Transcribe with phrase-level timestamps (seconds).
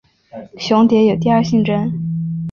[0.57, 1.93] 雄蝶有第二性征。